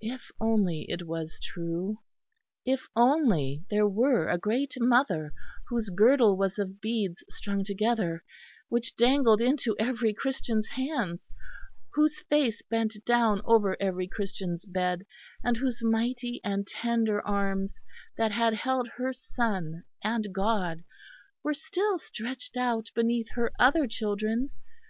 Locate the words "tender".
16.66-17.20